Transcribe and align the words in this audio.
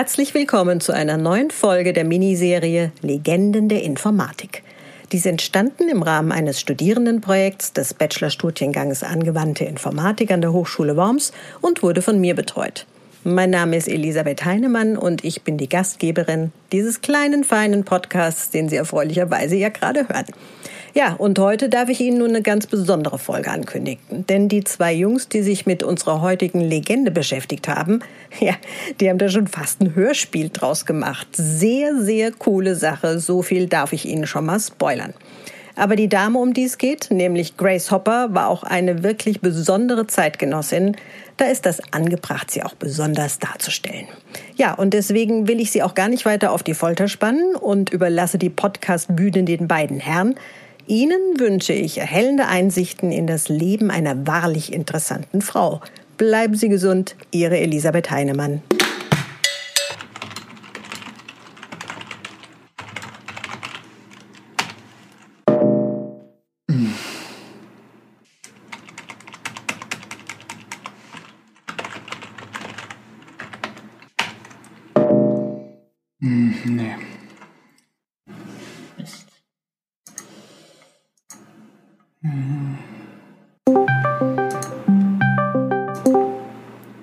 Herzlich 0.00 0.32
willkommen 0.32 0.80
zu 0.80 0.92
einer 0.92 1.18
neuen 1.18 1.50
Folge 1.50 1.92
der 1.92 2.06
Miniserie 2.06 2.90
Legenden 3.02 3.68
der 3.68 3.82
Informatik. 3.82 4.62
Dies 5.12 5.26
entstanden 5.26 5.90
im 5.90 6.02
Rahmen 6.02 6.32
eines 6.32 6.58
Studierendenprojekts 6.58 7.74
des 7.74 7.92
Bachelorstudienganges 7.92 9.02
Angewandte 9.02 9.66
Informatik 9.66 10.30
an 10.30 10.40
der 10.40 10.54
Hochschule 10.54 10.96
Worms 10.96 11.32
und 11.60 11.82
wurde 11.82 12.00
von 12.00 12.18
mir 12.18 12.34
betreut. 12.34 12.86
Mein 13.24 13.50
Name 13.50 13.76
ist 13.76 13.88
Elisabeth 13.88 14.42
Heinemann 14.46 14.96
und 14.96 15.22
ich 15.22 15.42
bin 15.42 15.58
die 15.58 15.68
Gastgeberin 15.68 16.50
dieses 16.72 17.02
kleinen, 17.02 17.44
feinen 17.44 17.84
Podcasts, 17.84 18.48
den 18.48 18.70
Sie 18.70 18.76
erfreulicherweise 18.76 19.56
ja 19.56 19.68
gerade 19.68 20.08
hören. 20.08 20.24
Ja, 20.92 21.14
und 21.14 21.38
heute 21.38 21.68
darf 21.68 21.88
ich 21.88 22.00
Ihnen 22.00 22.18
nun 22.18 22.30
eine 22.30 22.42
ganz 22.42 22.66
besondere 22.66 23.18
Folge 23.18 23.50
ankündigen. 23.50 24.26
Denn 24.26 24.48
die 24.48 24.64
zwei 24.64 24.92
Jungs, 24.92 25.28
die 25.28 25.42
sich 25.42 25.64
mit 25.64 25.82
unserer 25.82 26.20
heutigen 26.20 26.60
Legende 26.60 27.10
beschäftigt 27.10 27.68
haben, 27.68 28.00
ja, 28.40 28.54
die 29.00 29.08
haben 29.08 29.18
da 29.18 29.28
schon 29.28 29.46
fast 29.46 29.80
ein 29.80 29.94
Hörspiel 29.94 30.50
draus 30.52 30.86
gemacht. 30.86 31.28
Sehr, 31.32 31.96
sehr 32.00 32.32
coole 32.32 32.74
Sache. 32.74 33.20
So 33.20 33.42
viel 33.42 33.68
darf 33.68 33.92
ich 33.92 34.06
Ihnen 34.06 34.26
schon 34.26 34.46
mal 34.46 34.58
spoilern. 34.58 35.14
Aber 35.76 35.96
die 35.96 36.08
Dame, 36.08 36.38
um 36.38 36.52
die 36.52 36.64
es 36.64 36.76
geht, 36.76 37.10
nämlich 37.10 37.56
Grace 37.56 37.90
Hopper, 37.90 38.34
war 38.34 38.48
auch 38.48 38.64
eine 38.64 39.02
wirklich 39.02 39.40
besondere 39.40 40.06
Zeitgenossin. 40.06 40.96
Da 41.36 41.46
ist 41.46 41.64
das 41.64 41.80
angebracht, 41.92 42.50
sie 42.50 42.62
auch 42.62 42.74
besonders 42.74 43.38
darzustellen. 43.38 44.06
Ja, 44.56 44.74
und 44.74 44.92
deswegen 44.92 45.48
will 45.48 45.58
ich 45.58 45.70
sie 45.70 45.82
auch 45.82 45.94
gar 45.94 46.08
nicht 46.08 46.26
weiter 46.26 46.52
auf 46.52 46.62
die 46.62 46.74
Folter 46.74 47.08
spannen 47.08 47.54
und 47.54 47.90
überlasse 47.90 48.36
die 48.36 48.50
Podcast-Bühne 48.50 49.44
den 49.44 49.68
beiden 49.68 50.00
Herren. 50.00 50.34
Ihnen 50.90 51.38
wünsche 51.38 51.72
ich 51.72 51.98
erhellende 51.98 52.48
Einsichten 52.48 53.12
in 53.12 53.28
das 53.28 53.48
Leben 53.48 53.92
einer 53.92 54.26
wahrlich 54.26 54.72
interessanten 54.72 55.40
Frau. 55.40 55.80
Bleiben 56.16 56.56
Sie 56.56 56.68
gesund, 56.68 57.14
Ihre 57.30 57.58
Elisabeth 57.58 58.10
Heinemann. 58.10 58.60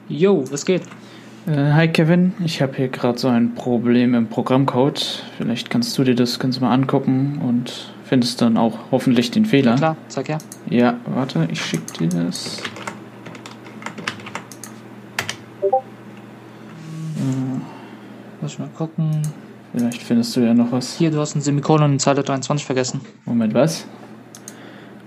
Jo, 0.07 0.43
was 0.51 0.63
geht? 0.63 0.83
Äh, 1.47 1.71
hi 1.73 1.87
Kevin, 1.87 2.33
ich 2.45 2.61
habe 2.61 2.75
hier 2.75 2.89
gerade 2.89 3.17
so 3.17 3.27
ein 3.27 3.55
Problem 3.55 4.13
im 4.13 4.27
Programmcode. 4.27 5.23
Vielleicht 5.37 5.71
kannst 5.71 5.97
du 5.97 6.03
dir 6.03 6.13
das 6.13 6.37
ganz 6.37 6.59
mal 6.59 6.71
angucken 6.71 7.41
und 7.43 7.95
findest 8.03 8.43
dann 8.43 8.57
auch 8.57 8.77
hoffentlich 8.91 9.31
den 9.31 9.45
Fehler. 9.45 9.71
Ja, 9.71 9.77
klar, 9.77 9.97
sag 10.07 10.27
her. 10.27 10.37
Ja, 10.69 10.99
warte, 11.07 11.47
ich 11.51 11.65
schick 11.65 11.91
dir 11.93 12.09
das. 12.09 12.61
Lass 18.39 18.53
ich 18.53 18.59
mal 18.59 18.69
gucken. 18.69 19.23
Vielleicht 19.73 20.03
findest 20.03 20.35
du 20.35 20.41
ja 20.41 20.53
noch 20.53 20.71
was. 20.71 20.95
Hier, 20.95 21.09
du 21.09 21.19
hast 21.19 21.33
ein 21.33 21.41
Semikolon 21.41 21.93
in 21.93 21.99
Zeile 21.99 22.21
23 22.21 22.63
vergessen. 22.63 23.01
Moment, 23.25 23.55
was? 23.55 23.87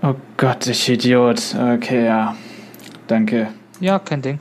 Oh 0.03 0.15
Gott, 0.35 0.65
ich 0.65 0.89
Idiot. 0.89 1.55
Okay, 1.55 2.07
ja. 2.07 2.35
Danke. 3.05 3.49
Ja, 3.79 3.99
kein 3.99 4.23
Ding. 4.23 4.39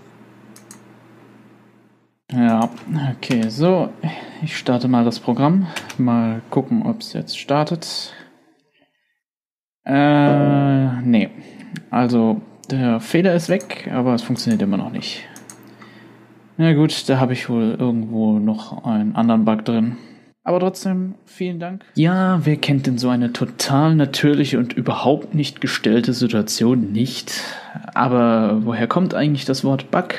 Ja, 2.32 2.70
okay, 3.14 3.50
so. 3.50 3.90
Ich 4.42 4.56
starte 4.56 4.88
mal 4.88 5.04
das 5.04 5.20
Programm. 5.20 5.66
Mal 5.98 6.40
gucken, 6.48 6.86
ob 6.86 7.02
es 7.02 7.12
jetzt 7.12 7.38
startet. 7.38 8.14
Äh, 9.84 11.02
nee. 11.02 11.28
Also, 11.90 12.40
der 12.70 12.98
Fehler 13.00 13.34
ist 13.34 13.50
weg, 13.50 13.90
aber 13.92 14.14
es 14.14 14.22
funktioniert 14.22 14.62
immer 14.62 14.78
noch 14.78 14.90
nicht. 14.90 15.28
Na 16.56 16.72
gut, 16.72 17.06
da 17.06 17.18
habe 17.18 17.34
ich 17.34 17.50
wohl 17.50 17.76
irgendwo 17.78 18.38
noch 18.38 18.86
einen 18.86 19.14
anderen 19.14 19.44
Bug 19.44 19.66
drin. 19.66 19.98
Aber 20.50 20.58
trotzdem, 20.58 21.14
vielen 21.26 21.60
Dank. 21.60 21.84
Ja, 21.94 22.40
wer 22.42 22.56
kennt 22.56 22.88
denn 22.88 22.98
so 22.98 23.08
eine 23.08 23.32
total 23.32 23.94
natürliche 23.94 24.58
und 24.58 24.72
überhaupt 24.72 25.32
nicht 25.32 25.60
gestellte 25.60 26.12
Situation 26.12 26.90
nicht? 26.90 27.40
Aber 27.94 28.58
woher 28.64 28.88
kommt 28.88 29.14
eigentlich 29.14 29.44
das 29.44 29.62
Wort 29.62 29.92
Bug? 29.92 30.16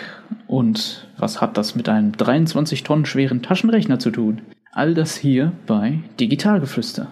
Und 0.47 1.05
was 1.17 1.41
hat 1.41 1.57
das 1.57 1.75
mit 1.75 1.89
einem 1.89 2.13
23 2.13 2.83
Tonnen 2.83 3.05
schweren 3.05 3.41
Taschenrechner 3.41 3.99
zu 3.99 4.09
tun? 4.09 4.39
All 4.71 4.93
das 4.93 5.17
hier 5.17 5.51
bei 5.67 5.99
Digitalgeflüster. 6.17 7.11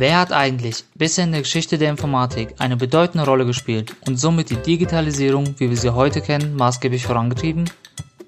Wer 0.00 0.18
hat 0.18 0.32
eigentlich 0.32 0.84
bisher 0.94 1.24
in 1.24 1.32
der 1.32 1.42
Geschichte 1.42 1.76
der 1.76 1.90
Informatik 1.90 2.54
eine 2.56 2.78
bedeutende 2.78 3.26
Rolle 3.26 3.44
gespielt 3.44 3.94
und 4.06 4.18
somit 4.18 4.48
die 4.48 4.56
Digitalisierung, 4.56 5.56
wie 5.58 5.68
wir 5.68 5.76
sie 5.76 5.94
heute 5.94 6.22
kennen, 6.22 6.56
maßgeblich 6.56 7.04
vorangetrieben? 7.04 7.68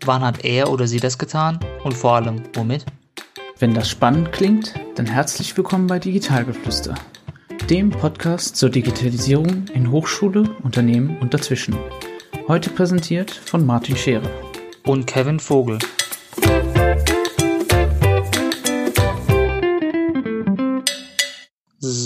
Wann 0.04 0.20
hat 0.20 0.44
er 0.44 0.70
oder 0.70 0.86
sie 0.86 1.00
das 1.00 1.16
getan? 1.16 1.60
Und 1.82 1.96
vor 1.96 2.16
allem, 2.16 2.42
womit? 2.52 2.84
Wenn 3.58 3.72
das 3.72 3.88
spannend 3.88 4.32
klingt, 4.32 4.74
dann 4.96 5.06
herzlich 5.06 5.56
willkommen 5.56 5.86
bei 5.86 5.98
Digitalgeflüster, 5.98 6.94
dem 7.70 7.88
Podcast 7.88 8.56
zur 8.56 8.68
Digitalisierung 8.68 9.64
in 9.72 9.90
Hochschule, 9.90 10.44
Unternehmen 10.62 11.16
und 11.20 11.32
dazwischen. 11.32 11.74
Heute 12.48 12.68
präsentiert 12.68 13.30
von 13.30 13.64
Martin 13.64 13.96
Scherer. 13.96 14.30
Und 14.84 15.06
Kevin 15.06 15.40
Vogel. 15.40 15.78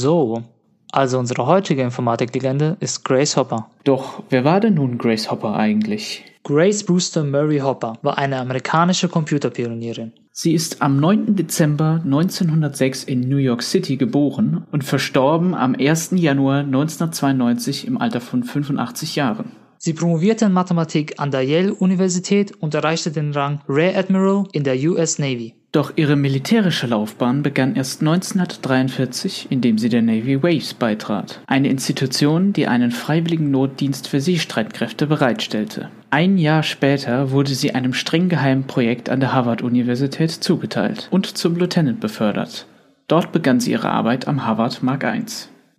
So, 0.06 0.44
also 0.92 1.18
unsere 1.18 1.48
heutige 1.48 1.82
Informatiklegende 1.82 2.76
ist 2.78 3.04
Grace 3.04 3.36
Hopper. 3.36 3.70
Doch 3.82 4.22
wer 4.30 4.44
war 4.44 4.60
denn 4.60 4.74
nun 4.74 4.98
Grace 4.98 5.32
Hopper 5.32 5.56
eigentlich? 5.56 6.22
Grace 6.44 6.84
Brewster 6.84 7.24
Murray 7.24 7.58
Hopper 7.58 7.94
war 8.02 8.16
eine 8.16 8.38
amerikanische 8.38 9.08
Computerpionierin. 9.08 10.12
Sie 10.30 10.54
ist 10.54 10.80
am 10.80 11.00
9. 11.00 11.34
Dezember 11.34 12.02
1906 12.04 13.02
in 13.02 13.28
New 13.28 13.38
York 13.38 13.64
City 13.64 13.96
geboren 13.96 14.64
und 14.70 14.84
verstorben 14.84 15.56
am 15.56 15.74
1. 15.74 16.12
Januar 16.12 16.60
1992 16.60 17.88
im 17.88 18.00
Alter 18.00 18.20
von 18.20 18.44
85 18.44 19.16
Jahren. 19.16 19.56
Sie 19.78 19.92
promovierte 19.92 20.44
in 20.44 20.52
Mathematik 20.52 21.18
an 21.18 21.32
der 21.32 21.42
Yale-Universität 21.42 22.52
und 22.52 22.74
erreichte 22.74 23.10
den 23.10 23.32
Rang 23.32 23.60
Rear 23.68 23.96
Admiral 23.98 24.44
in 24.52 24.62
der 24.62 24.76
US 24.88 25.18
Navy. 25.18 25.55
Doch 25.72 25.92
ihre 25.96 26.16
militärische 26.16 26.86
Laufbahn 26.86 27.42
begann 27.42 27.76
erst 27.76 28.00
1943, 28.00 29.48
indem 29.50 29.78
sie 29.78 29.88
der 29.88 30.00
Navy 30.02 30.42
Waves 30.42 30.74
beitrat, 30.74 31.40
eine 31.46 31.68
Institution, 31.68 32.52
die 32.52 32.66
einen 32.66 32.92
freiwilligen 32.92 33.50
Notdienst 33.50 34.08
für 34.08 34.20
Seestreitkräfte 34.20 35.06
bereitstellte. 35.06 35.90
Ein 36.10 36.38
Jahr 36.38 36.62
später 36.62 37.30
wurde 37.30 37.54
sie 37.54 37.74
einem 37.74 37.92
streng 37.92 38.28
geheimen 38.28 38.64
Projekt 38.64 39.10
an 39.10 39.20
der 39.20 39.32
Harvard-Universität 39.32 40.30
zugeteilt 40.30 41.08
und 41.10 41.26
zum 41.26 41.56
Lieutenant 41.56 42.00
befördert. 42.00 42.66
Dort 43.08 43.32
begann 43.32 43.60
sie 43.60 43.72
ihre 43.72 43.90
Arbeit 43.90 44.26
am 44.26 44.46
Harvard 44.46 44.82
Mark 44.82 45.04
I. 45.04 45.22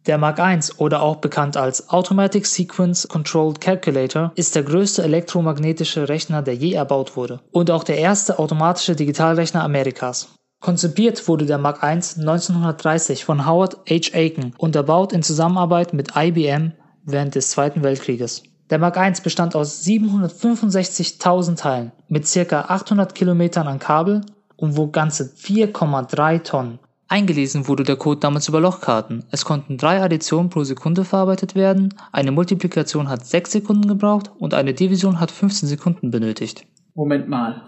Der 0.08 0.18
Mark 0.18 0.40
I 0.40 0.58
oder 0.78 1.02
auch 1.02 1.18
bekannt 1.18 1.58
als 1.58 1.90
Automatic 1.90 2.46
Sequence 2.46 3.10
Controlled 3.10 3.60
Calculator 3.60 4.32
ist 4.36 4.56
der 4.56 4.64
größte 4.64 5.04
elektromagnetische 5.04 6.08
Rechner, 6.08 6.42
der 6.42 6.56
je 6.56 6.72
erbaut 6.72 7.18
wurde 7.18 7.42
und 7.52 7.70
auch 7.70 7.84
der 7.84 7.98
erste 7.98 8.40
automatische 8.40 8.96
Digitalrechner 8.96 9.62
Amerikas. 9.66 10.30
Konzipiert 10.62 11.28
wurde 11.28 11.46
der 11.46 11.58
Mark 11.58 11.84
I 11.84 12.00
1930 12.22 13.26
von 13.26 13.46
Howard 13.46 13.76
H. 13.90 14.16
Aiken 14.18 14.54
und 14.58 14.78
erbaut 14.78 15.12
in 15.12 15.24
Zusammenarbeit 15.24 15.94
mit 15.94 16.16
IBM 16.16 16.72
während 17.04 17.36
des 17.36 17.50
Zweiten 17.50 17.84
Weltkrieges. 17.84 18.44
Der 18.70 18.80
Mark 18.80 18.96
I 18.96 19.12
bestand 19.22 19.58
aus 19.58 19.84
765.000 19.84 21.58
Teilen 21.58 21.92
mit 22.08 22.32
ca. 22.34 22.62
800 22.62 23.14
Kilometern 23.14 23.68
an 23.68 23.80
Kabel 23.80 24.22
und 24.56 24.78
wog 24.78 24.94
ganze 24.94 25.26
4,3 25.26 26.44
Tonnen. 26.44 26.80
Eingelesen 27.10 27.68
wurde 27.68 27.84
der 27.84 27.96
Code 27.96 28.20
damals 28.20 28.50
über 28.50 28.60
Lochkarten. 28.60 29.24
Es 29.32 29.46
konnten 29.46 29.78
drei 29.78 30.02
Additionen 30.02 30.50
pro 30.50 30.64
Sekunde 30.64 31.06
verarbeitet 31.06 31.56
werden, 31.56 31.94
eine 32.12 32.32
Multiplikation 32.32 33.08
hat 33.08 33.26
6 33.26 33.52
Sekunden 33.52 33.88
gebraucht 33.88 34.32
und 34.38 34.54
eine 34.54 34.74
Division 34.74 35.20
hat 35.20 35.32
15 35.32 35.70
Sekunden 35.70 36.12
benötigt. 36.12 36.66
Moment 36.96 37.30
mal. 37.30 37.62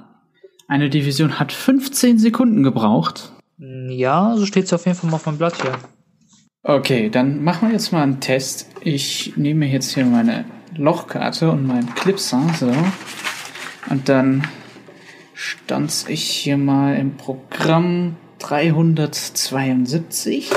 Eine 0.68 0.90
Division 0.90 1.40
hat 1.40 1.54
15 1.54 2.20
Sekunden 2.20 2.64
gebraucht? 2.64 3.32
Ja, 3.58 4.36
so 4.36 4.46
steht 4.46 4.66
es 4.66 4.74
auf 4.74 4.86
jeden 4.86 4.98
Fall 4.98 5.10
mal 5.10 5.16
auf 5.16 5.26
meinem 5.26 5.38
Blatt 5.38 5.62
hier. 5.62 5.74
Okay, 6.64 7.10
dann 7.10 7.44
machen 7.44 7.70
wir 7.70 7.74
jetzt 7.74 7.94
mal 7.94 8.04
einen 8.04 8.20
Test. 8.20 8.68
Ich 8.82 9.34
nehme 9.38 9.66
jetzt 9.66 9.94
hier 9.94 10.06
meine 10.06 10.46
Lochkarte 10.76 11.50
und 11.50 11.66
meinen 11.66 11.94
Clipser, 11.96 12.42
so. 12.60 12.72
Und 13.90 14.10
dann 14.10 14.44
stanze 15.34 16.12
ich 16.12 16.24
hier 16.24 16.58
mal 16.58 16.98
im 16.98 17.16
Programm 17.16 18.18
372 18.40 20.50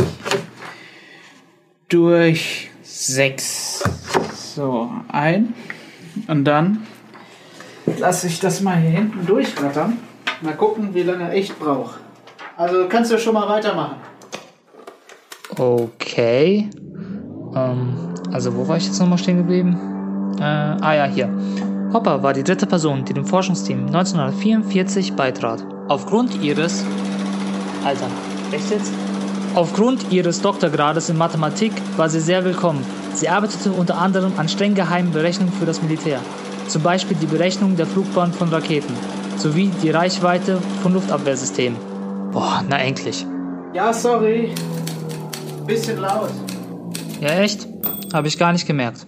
durch 1.88 2.70
sechs. 2.82 3.84
So, 4.54 4.90
ein. 5.08 5.54
Und 6.28 6.44
dann 6.44 6.86
lasse 7.98 8.26
ich 8.26 8.40
das 8.40 8.60
mal 8.60 8.78
hier 8.78 8.90
hinten 8.90 9.26
durchrattern. 9.26 9.98
Mal 10.40 10.54
gucken, 10.54 10.94
wie 10.94 11.02
lange 11.02 11.24
er 11.24 11.32
echt 11.32 11.58
braucht. 11.58 11.98
Also 12.56 12.86
kannst 12.88 13.12
du 13.12 13.18
schon 13.18 13.34
mal 13.34 13.48
weitermachen. 13.48 13.96
Okay. 15.56 16.68
Ähm, 17.54 18.14
also 18.32 18.56
wo 18.56 18.66
war 18.68 18.76
ich 18.76 18.86
jetzt 18.86 18.98
nochmal 18.98 19.18
stehen 19.18 19.36
geblieben? 19.36 20.34
Äh, 20.38 20.44
ah 20.44 20.94
ja, 20.94 21.04
hier. 21.04 21.30
Hopper 21.92 22.22
war 22.22 22.32
die 22.32 22.42
dritte 22.42 22.66
Person, 22.66 23.04
die 23.04 23.12
dem 23.12 23.26
Forschungsteam 23.26 23.86
1944 23.86 25.14
beitrat. 25.14 25.64
Aufgrund 25.88 26.42
ihres... 26.42 26.84
Alter, 27.84 28.08
echt 28.52 28.70
jetzt? 28.70 28.92
Aufgrund 29.54 30.12
ihres 30.12 30.40
Doktorgrades 30.40 31.08
in 31.08 31.18
Mathematik 31.18 31.72
war 31.96 32.08
sie 32.08 32.20
sehr 32.20 32.44
willkommen. 32.44 32.84
Sie 33.14 33.28
arbeitete 33.28 33.72
unter 33.72 33.98
anderem 33.98 34.32
an 34.36 34.48
streng 34.48 34.74
geheimen 34.74 35.12
Berechnungen 35.12 35.52
für 35.52 35.66
das 35.66 35.82
Militär. 35.82 36.20
Zum 36.68 36.82
Beispiel 36.82 37.16
die 37.20 37.26
Berechnung 37.26 37.76
der 37.76 37.86
Flugbahn 37.86 38.32
von 38.32 38.48
Raketen 38.48 38.94
sowie 39.36 39.70
die 39.82 39.90
Reichweite 39.90 40.60
von 40.82 40.94
Luftabwehrsystemen. 40.94 41.78
Boah, 42.30 42.64
na 42.68 42.78
endlich. 42.78 43.26
Ja, 43.74 43.92
sorry. 43.92 44.54
Bisschen 45.66 46.00
laut. 46.00 46.30
Ja, 47.20 47.30
echt? 47.40 47.66
Habe 48.12 48.28
ich 48.28 48.38
gar 48.38 48.52
nicht 48.52 48.66
gemerkt. 48.66 49.06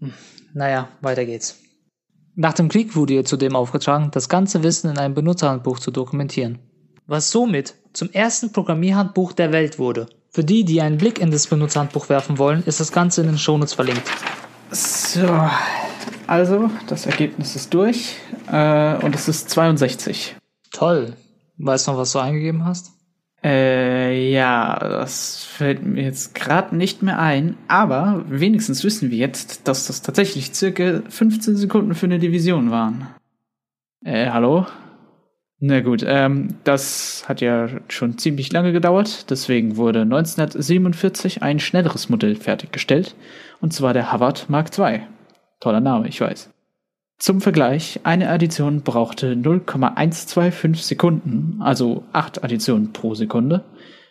Hm, 0.00 0.12
naja, 0.54 0.88
weiter 1.00 1.24
geht's. 1.26 1.58
Nach 2.34 2.54
dem 2.54 2.68
Krieg 2.68 2.96
wurde 2.96 3.14
ihr 3.14 3.24
zudem 3.24 3.54
aufgetragen, 3.54 4.10
das 4.12 4.28
ganze 4.28 4.62
Wissen 4.62 4.90
in 4.90 4.98
einem 4.98 5.14
Benutzerhandbuch 5.14 5.78
zu 5.78 5.90
dokumentieren. 5.90 6.58
Was 7.06 7.30
somit 7.30 7.74
zum 7.92 8.10
ersten 8.12 8.52
Programmierhandbuch 8.52 9.32
der 9.32 9.52
Welt 9.52 9.78
wurde. 9.78 10.06
Für 10.30 10.44
die, 10.44 10.64
die 10.64 10.80
einen 10.80 10.98
Blick 10.98 11.18
in 11.18 11.30
das 11.30 11.48
Benutzerhandbuch 11.48 12.08
werfen 12.08 12.38
wollen, 12.38 12.62
ist 12.64 12.78
das 12.78 12.92
Ganze 12.92 13.22
in 13.22 13.26
den 13.26 13.38
Shownotes 13.38 13.74
verlinkt. 13.74 14.08
So, 14.70 15.26
also 16.28 16.70
das 16.86 17.06
Ergebnis 17.06 17.56
ist 17.56 17.74
durch 17.74 18.16
äh, 18.46 18.96
und 19.04 19.14
es 19.14 19.26
ist 19.26 19.50
62. 19.50 20.36
Toll. 20.70 21.14
Weißt 21.58 21.88
du 21.88 21.92
noch, 21.92 21.98
was 21.98 22.12
du 22.12 22.20
eingegeben 22.20 22.64
hast? 22.64 22.92
Äh, 23.42 24.30
ja, 24.30 24.78
das 24.78 25.44
fällt 25.44 25.84
mir 25.84 26.04
jetzt 26.04 26.34
gerade 26.34 26.76
nicht 26.76 27.02
mehr 27.02 27.18
ein, 27.18 27.56
aber 27.68 28.24
wenigstens 28.28 28.84
wissen 28.84 29.10
wir 29.10 29.18
jetzt, 29.18 29.66
dass 29.66 29.86
das 29.86 30.02
tatsächlich 30.02 30.54
circa 30.54 31.02
15 31.08 31.56
Sekunden 31.56 31.94
für 31.94 32.06
eine 32.06 32.18
Division 32.18 32.70
waren. 32.70 33.08
Äh, 34.04 34.30
hallo? 34.30 34.66
Na 35.62 35.80
gut, 35.80 36.02
ähm, 36.06 36.56
das 36.64 37.24
hat 37.28 37.42
ja 37.42 37.68
schon 37.88 38.16
ziemlich 38.16 38.50
lange 38.50 38.72
gedauert, 38.72 39.30
deswegen 39.30 39.76
wurde 39.76 40.00
1947 40.00 41.42
ein 41.42 41.60
schnelleres 41.60 42.08
Modell 42.08 42.34
fertiggestellt, 42.34 43.14
und 43.60 43.74
zwar 43.74 43.92
der 43.92 44.10
Havard 44.10 44.48
Mark 44.48 44.76
II. 44.78 45.02
Toller 45.60 45.80
Name, 45.80 46.08
ich 46.08 46.18
weiß. 46.18 46.48
Zum 47.18 47.42
Vergleich, 47.42 48.00
eine 48.04 48.30
Addition 48.30 48.80
brauchte 48.80 49.36
0,125 49.36 50.82
Sekunden, 50.82 51.58
also 51.60 52.04
8 52.14 52.42
Additionen 52.42 52.94
pro 52.94 53.14
Sekunde, 53.14 53.62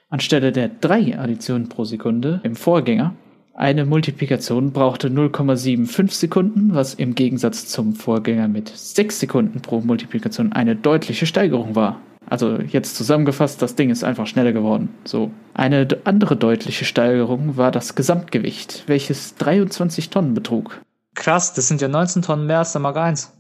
anstelle 0.10 0.52
der 0.52 0.70
3 0.70 1.18
Additionen 1.18 1.68
pro 1.68 1.84
Sekunde 1.84 2.42
im 2.44 2.56
Vorgänger. 2.56 3.16
Eine 3.60 3.86
Multiplikation 3.86 4.72
brauchte 4.72 5.10
0,75 5.10 6.12
Sekunden, 6.14 6.74
was 6.74 6.94
im 6.94 7.14
Gegensatz 7.14 7.68
zum 7.68 7.94
Vorgänger 7.94 8.48
mit 8.48 8.70
6 8.70 9.20
Sekunden 9.20 9.60
pro 9.60 9.82
Multiplikation 9.82 10.54
eine 10.54 10.78
deutliche 10.78 11.26
Steigerung 11.26 11.76
war. 11.76 12.00
Also 12.26 12.56
jetzt 12.56 12.96
zusammengefasst, 12.96 13.62
das 13.62 13.76
Ding 13.76 13.90
ist 13.90 14.06
einfach 14.06 14.28
schneller 14.28 14.54
geworden. 14.54 14.88
So. 15.04 15.32
Eine 15.54 15.86
andere 16.06 16.38
deutliche 16.38 16.86
Steigerung 16.86 17.58
war 17.58 17.72
das 17.72 17.96
Gesamtgewicht, 17.96 18.86
welches 18.88 19.36
23 19.36 20.10
Tonnen 20.10 20.34
betrug. 20.36 20.80
Krass, 21.14 21.54
das 21.54 21.68
sind 21.68 21.82
ja 21.82 21.90
19 21.90 22.22
Tonnen 22.22 22.48
mehr 22.48 22.60
als 22.60 22.72
der 22.72 22.80
Mark 22.80 22.96
1. 22.96 23.38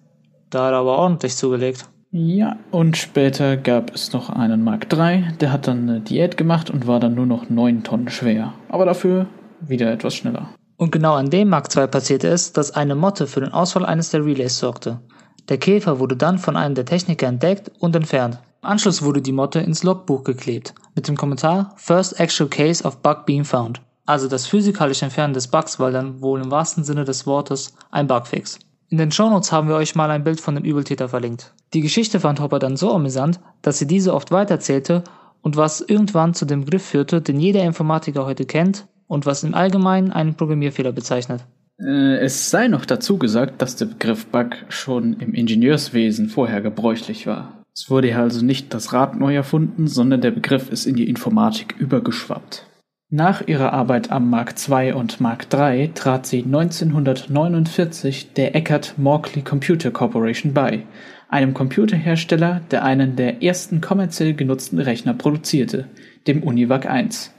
Da 0.50 0.66
hat 0.66 0.74
er 0.74 0.80
aber 0.80 0.98
ordentlich 0.98 1.38
zugelegt. 1.38 1.86
Ja, 2.12 2.58
und 2.72 2.98
später 2.98 3.56
gab 3.56 3.96
es 3.96 4.12
noch 4.12 4.30
einen 4.30 4.66
Mark 4.66 4.92
III, 4.92 5.28
der 5.40 5.54
hat 5.54 5.68
dann 5.68 5.88
eine 5.88 6.02
Diät 6.02 6.36
gemacht 6.36 6.70
und 6.70 6.88
war 6.88 7.00
dann 7.00 7.16
nur 7.16 7.28
noch 7.28 7.50
9 7.50 7.84
Tonnen 7.86 8.10
schwer. 8.10 8.54
Aber 8.68 8.84
dafür 8.84 9.28
wieder 9.62 9.92
etwas 9.92 10.16
schneller. 10.16 10.50
Und 10.78 10.92
genau 10.92 11.16
an 11.16 11.30
dem 11.30 11.50
Mark 11.50 11.76
II 11.76 11.88
passierte 11.88 12.30
es, 12.30 12.54
dass 12.54 12.72
eine 12.72 12.96
Motte 12.96 13.28
für 13.28 13.42
den 13.42 13.52
Ausfall 13.52 13.86
eines 13.86 14.12
der 14.12 14.24
Relays 14.24 14.58
sorgte. 14.60 15.02
Der 15.50 15.58
Käfer 15.58 16.00
wurde 16.00 16.16
dann 16.16 16.40
von 16.40 16.56
einem 16.56 16.74
der 16.74 16.86
Techniker 16.86 17.28
entdeckt 17.28 17.70
und 17.80 17.96
entfernt. 17.96 18.40
Im 18.62 18.70
Anschluss 18.70 19.02
wurde 19.02 19.22
die 19.22 19.34
Motte 19.34 19.60
ins 19.60 19.84
Logbuch 19.84 20.24
geklebt, 20.24 20.74
mit 20.96 21.08
dem 21.08 21.18
Kommentar 21.18 21.74
First 21.76 22.20
Actual 22.20 22.50
Case 22.50 22.84
of 22.84 23.02
Bug 23.02 23.26
Being 23.26 23.44
Found. 23.44 23.82
Also 24.06 24.28
das 24.28 24.48
physikalische 24.48 25.06
Entfernen 25.06 25.34
des 25.34 25.48
Bugs 25.48 25.80
war 25.80 25.92
dann 25.92 26.22
wohl 26.22 26.42
im 26.42 26.50
wahrsten 26.50 26.84
Sinne 26.84 27.04
des 27.04 27.28
Wortes 27.28 27.76
ein 27.92 28.08
Bugfix. 28.08 28.58
In 28.88 28.98
den 28.98 29.12
Shownotes 29.12 29.52
haben 29.52 29.68
wir 29.68 29.76
euch 29.76 29.96
mal 29.96 30.10
ein 30.10 30.24
Bild 30.24 30.40
von 30.40 30.56
dem 30.56 30.64
Übeltäter 30.64 31.10
verlinkt. 31.10 31.54
Die 31.74 31.82
Geschichte 31.82 32.20
fand 32.20 32.40
Hopper 32.40 32.60
dann 32.60 32.78
so 32.78 32.94
amüsant, 32.94 33.40
dass 33.62 33.80
sie 33.80 33.86
diese 33.86 34.14
oft 34.14 34.32
weiterzählte 34.32 35.04
und 35.42 35.58
was 35.58 35.82
irgendwann 35.82 36.34
zu 36.34 36.46
dem 36.46 36.62
Begriff 36.62 36.86
führte, 36.86 37.22
den 37.22 37.40
jeder 37.40 37.64
Informatiker 37.64 38.26
heute 38.26 38.46
kennt 38.46 38.88
und 39.10 39.26
was 39.26 39.44
im 39.44 39.54
Allgemeinen 39.54 40.12
einen 40.12 40.36
Programmierfehler 40.36 40.94
bezeichnet. 40.94 41.42
Äh, 41.80 42.20
es 42.20 42.50
sei 42.50 42.68
noch 42.68 42.86
dazu 42.86 43.18
gesagt, 43.18 43.62
dass 43.62 43.76
der 43.76 43.88
Begriff 43.88 44.28
Bug 44.28 44.56
schon 44.70 45.20
im 45.20 45.34
Ingenieurswesen 45.34 46.30
vorher 46.30 46.62
gebräuchlich 46.62 47.28
war. 47.28 47.64
Es 47.74 47.90
wurde 47.90 48.08
hier 48.08 48.20
also 48.20 48.46
nicht 48.46 48.74
das 48.74 48.94
Rad 48.94 49.20
neu 49.20 49.36
erfunden, 49.36 49.88
sondern 49.88 50.22
der 50.22 50.32
Begriff 50.32 50.70
ist 50.72 50.86
in 50.86 50.96
die 50.96 51.10
Informatik 51.10 51.76
übergeschwappt. 51.80 52.66
Nach 53.12 53.48
ihrer 53.48 53.74
Arbeit 53.74 54.12
am 54.12 54.30
Mark 54.30 54.54
II 54.70 54.94
und 54.94 55.20
Mark 55.20 55.48
III 55.52 55.92
trat 55.96 56.28
sie 56.28 56.44
1949 56.44 58.34
der 58.34 58.56
Eckert-Mauchly 58.56 59.42
Computer 59.42 59.90
Corporation 59.90 60.54
bei, 60.54 60.84
einem 61.30 61.56
Computerhersteller, 61.56 62.62
der 62.70 62.84
einen 62.84 63.16
der 63.16 63.42
ersten 63.42 63.82
kommerziell 63.82 64.36
genutzten 64.36 64.78
Rechner 64.78 65.16
produzierte, 65.16 65.86
dem 66.28 66.44
Univac 66.44 66.86
1. 66.86 67.34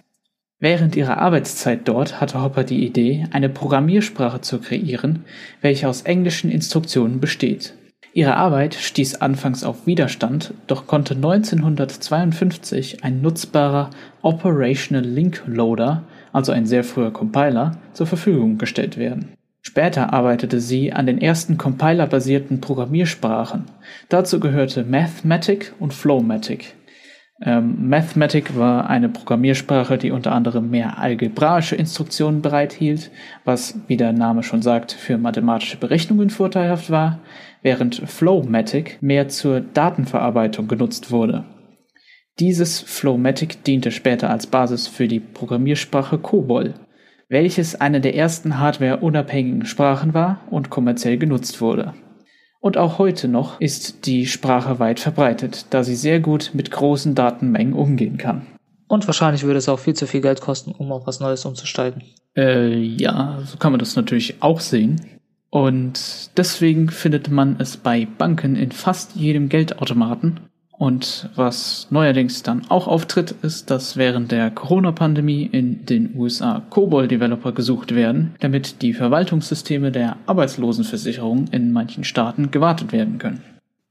Während 0.61 0.95
ihrer 0.95 1.19
Arbeitszeit 1.19 1.81
dort 1.89 2.21
hatte 2.21 2.43
Hopper 2.43 2.65
die 2.65 2.87
Idee, 2.87 3.27
eine 3.33 3.49
Programmiersprache 3.49 4.41
zu 4.41 4.61
kreieren, 4.61 5.25
welche 5.62 5.89
aus 5.89 6.03
englischen 6.03 6.51
Instruktionen 6.51 7.19
besteht 7.19 7.75
Ihre 8.12 8.37
Arbeit 8.37 8.75
stieß 8.75 9.21
anfangs 9.21 9.62
auf 9.62 9.87
Widerstand, 9.87 10.53
doch 10.67 10.89
konnte 10.89 11.15
1952 11.15 13.05
ein 13.05 13.23
nutzbarer 13.23 13.91
Operational 14.23 15.05
Link 15.05 15.45
Loader, 15.47 16.03
also 16.33 16.51
ein 16.51 16.67
sehr 16.67 16.83
früher 16.83 17.12
Compiler, 17.12 17.79
zur 17.93 18.09
Verfügung 18.09 18.59
gestellt 18.59 18.97
werden. 18.97 19.35
Später 19.62 20.12
arbeitete 20.12 20.61
sie 20.61 20.93
an 20.93 21.07
den 21.07 21.21
ersten 21.21 21.57
compilerbasierten 21.57 22.61
Programmiersprachen. 22.61 23.67
Dazu 24.09 24.40
gehörte 24.40 24.85
Mathematic 24.85 25.73
und 25.79 25.95
Flowmatic. 25.95 26.75
Ähm, 27.42 27.88
Mathematic 27.88 28.56
war 28.56 28.90
eine 28.90 29.09
Programmiersprache, 29.09 29.97
die 29.97 30.11
unter 30.11 30.32
anderem 30.32 30.68
mehr 30.68 30.99
algebraische 30.99 31.75
Instruktionen 31.75 32.42
bereithielt, 32.42 33.11
was, 33.44 33.78
wie 33.87 33.97
der 33.97 34.12
Name 34.12 34.42
schon 34.42 34.61
sagt, 34.61 34.92
für 34.92 35.16
mathematische 35.16 35.78
Berechnungen 35.78 36.28
vorteilhaft 36.28 36.90
war, 36.90 37.20
während 37.62 37.97
Flowmatic 37.97 38.99
mehr 39.00 39.28
zur 39.28 39.61
Datenverarbeitung 39.61 40.68
genutzt 40.68 41.11
wurde. 41.11 41.44
Dieses 42.38 42.80
Flowmatic 42.80 43.64
diente 43.64 43.90
später 43.90 44.30
als 44.30 44.47
Basis 44.47 44.87
für 44.87 45.09
die 45.09 45.20
Programmiersprache 45.20 46.18
COBOL, 46.18 46.75
welches 47.28 47.80
eine 47.80 48.00
der 48.02 48.16
ersten 48.16 48.59
hardwareunabhängigen 48.59 49.64
Sprachen 49.64 50.12
war 50.12 50.40
und 50.50 50.68
kommerziell 50.68 51.16
genutzt 51.16 51.61
wurde. 51.61 51.94
Und 52.61 52.76
auch 52.76 52.99
heute 52.99 53.26
noch 53.26 53.59
ist 53.61 54.07
die 54.07 54.26
Sprache 54.26 54.79
weit 54.79 55.00
verbreitet, 55.00 55.67
da 55.71 55.83
sie 55.83 55.97
sehr 55.97 56.21
gut 56.21 56.50
mit 56.52 56.71
großen 56.71 57.14
Datenmengen 57.14 57.73
umgehen 57.73 58.19
kann. 58.19 58.47
Und 58.87 59.07
wahrscheinlich 59.07 59.45
würde 59.45 59.59
es 59.59 59.69
auch 59.69 59.79
viel 59.79 59.95
zu 59.95 60.07
viel 60.07 60.21
Geld 60.21 60.40
kosten, 60.40 60.73
um 60.73 60.93
auf 60.93 61.07
was 61.07 61.21
Neues 61.21 61.45
umzusteigen. 61.45 62.02
Äh, 62.37 62.76
ja, 62.76 63.38
so 63.47 63.57
kann 63.57 63.73
man 63.73 63.79
das 63.79 63.97
natürlich 63.97 64.43
auch 64.43 64.61
sehen. 64.61 65.00
Und 65.49 66.37
deswegen 66.37 66.90
findet 66.90 67.31
man 67.31 67.57
es 67.59 67.76
bei 67.76 68.07
Banken 68.19 68.57
in 68.57 68.73
fast 68.73 69.17
jedem 69.17 69.49
Geldautomaten 69.49 70.40
und 70.80 71.28
was 71.34 71.88
neuerdings 71.90 72.42
dann 72.42 72.62
auch 72.70 72.88
auftritt, 72.88 73.34
ist, 73.42 73.70
dass 73.70 73.99
während 73.99 74.32
der 74.32 74.50
Corona-Pandemie 74.50 75.42
in 75.42 75.84
den 75.84 76.16
USA 76.16 76.62
COBOL-Developer 76.70 77.52
gesucht 77.52 77.94
werden, 77.94 78.34
damit 78.40 78.80
die 78.80 78.94
Verwaltungssysteme 78.94 79.92
der 79.92 80.16
Arbeitslosenversicherung 80.25 81.49
in 81.49 81.72
manchen 81.72 82.02
Staaten 82.02 82.50
gewartet 82.50 82.92
werden 82.92 83.18
können. 83.18 83.42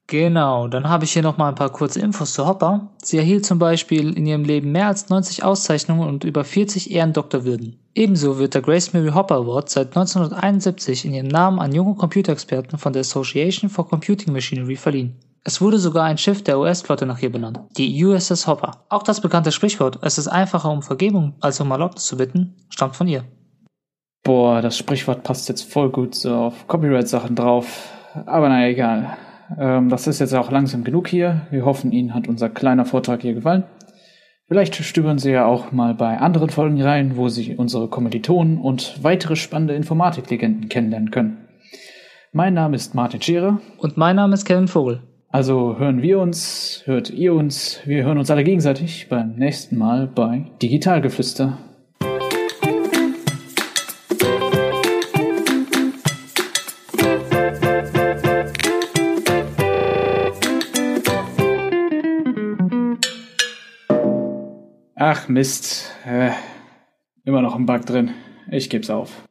Genau, 0.08 0.68
dann 0.68 0.90
habe 0.90 1.06
ich 1.06 1.12
hier 1.12 1.22
nochmal 1.22 1.50
ein 1.50 1.56
paar 1.56 1.72
kurze 1.72 2.00
Infos 2.00 2.34
zu 2.34 2.48
Hopper. 2.48 2.90
Sie 3.04 3.20
erhielt 3.20 3.46
zum 3.46 3.60
Beispiel 3.60 4.18
in 4.18 4.26
ihrem 4.26 4.44
Leben 4.44 4.72
mehr 4.72 4.88
als 4.88 5.10
90 5.10 5.44
Auszeichnungen 5.44 6.10
und 6.10 6.24
über 6.24 6.44
40 6.44 6.90
Ehrendoktorwürden. 6.90 7.76
Ebenso 7.94 8.40
wird 8.40 8.56
der 8.56 8.64
Grace 8.64 8.94
Mary 8.94 9.12
Hopper 9.12 9.36
Award 9.36 9.70
seit 9.70 9.90
1971 9.90 11.06
in 11.06 11.14
ihrem 11.14 11.28
Namen 11.28 11.60
an 11.60 11.72
junge 11.72 11.94
Computerexperten 11.94 12.80
von 12.80 12.94
der 12.94 13.02
Association 13.02 13.70
for 13.70 13.88
Computing 13.88 14.34
Machinery 14.34 14.76
verliehen. 14.76 15.14
Es 15.44 15.62
wurde 15.62 15.80
sogar 15.80 16.04
ein 16.04 16.18
Schiff 16.18 16.44
der 16.44 16.60
US-Flotte 16.60 17.06
nach 17.06 17.22
ihr 17.22 17.32
benannt, 17.32 17.60
die 17.78 18.04
USS 18.04 18.46
Hopper. 18.46 18.84
Auch 18.90 19.04
das 19.04 19.22
bekannte 19.22 19.52
Sprichwort, 19.52 20.00
es 20.02 20.18
ist 20.18 20.28
einfacher 20.28 20.70
um 20.70 20.82
Vergebung 20.82 21.36
als 21.40 21.62
um 21.62 21.72
Erlaubnis 21.72 22.06
zu 22.06 22.18
bitten, 22.18 22.56
stammt 22.70 22.96
von 22.96 23.08
ihr. 23.08 23.24
Boah, 24.24 24.62
das 24.62 24.78
Sprichwort 24.78 25.24
passt 25.24 25.48
jetzt 25.48 25.72
voll 25.72 25.90
gut 25.90 26.14
so 26.14 26.36
auf 26.36 26.68
Copyright-Sachen 26.68 27.36
drauf. 27.36 27.90
Aber 28.26 28.50
naja, 28.50 28.68
egal. 28.68 29.18
Ähm, 29.58 29.90
das 29.90 30.08
ist 30.08 30.20
jetzt 30.20 30.36
auch 30.36 30.52
langsam 30.52 30.84
genug 30.84 31.08
hier. 31.08 31.48
Wir 31.52 31.66
hoffen, 31.66 31.92
Ihnen 31.92 32.14
hat 32.14 32.28
unser 32.28 32.50
kleiner 32.50 32.86
Vortrag 32.86 33.22
hier 33.22 33.34
gefallen. 33.34 33.64
Vielleicht 34.48 34.76
stöbern 34.76 35.20
Sie 35.20 35.32
ja 35.32 35.46
auch 35.46 35.72
mal 35.72 35.94
bei 35.94 36.18
anderen 36.18 36.50
Folgen 36.50 36.82
rein, 36.82 37.18
wo 37.18 37.30
Sie 37.30 37.56
unsere 37.56 37.88
Kommilitonen 37.88 38.58
und 38.58 39.04
weitere 39.04 39.36
spannende 39.36 39.76
Informatiklegenden 39.76 40.70
kennenlernen 40.70 41.12
können. 41.12 41.48
Mein 42.34 42.56
Name 42.56 42.76
ist 42.76 42.94
Martin 42.94 43.22
Scherer. 43.22 43.62
Und 43.78 43.96
mein 43.96 44.18
Name 44.18 44.34
ist 44.34 44.46
Kevin 44.46 44.68
Vogel. 44.68 45.02
Also 45.32 45.78
hören 45.78 46.02
wir 46.02 46.18
uns, 46.18 46.82
hört 46.86 47.12
ihr 47.12 47.36
uns, 47.36 47.82
wir 47.86 48.04
hören 48.04 48.18
uns 48.18 48.32
alle 48.32 48.44
gegenseitig 48.44 49.10
beim 49.10 49.36
nächsten 49.36 49.78
Mal 49.78 50.08
bei 50.08 50.48
Digitalgeflüster. 50.60 51.56
Ach 64.96 65.28
Mist, 65.28 65.92
äh, 66.08 66.32
immer 67.24 67.44
noch 67.44 67.56
ein 67.56 67.68
Bug 67.68 67.86
drin. 67.86 68.16
Ich 68.50 68.72
geb's 68.72 68.90
auf. 68.90 69.29